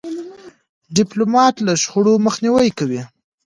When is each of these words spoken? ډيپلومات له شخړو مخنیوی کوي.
ډيپلومات 0.95 1.55
له 1.65 1.73
شخړو 1.83 2.13
مخنیوی 2.25 2.69
کوي. 2.79 3.01